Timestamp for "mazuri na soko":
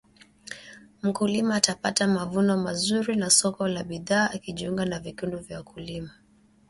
2.57-3.67